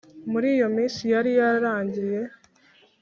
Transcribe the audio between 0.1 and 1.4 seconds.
Muri iyo minsi yari